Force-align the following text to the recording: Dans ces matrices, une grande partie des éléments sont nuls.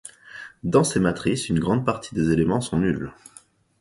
Dans 0.63 0.83
ces 0.83 0.99
matrices, 0.99 1.47
une 1.49 1.59
grande 1.59 1.85
partie 1.85 2.15
des 2.15 2.31
éléments 2.31 2.59
sont 2.59 2.79
nuls. 2.79 3.11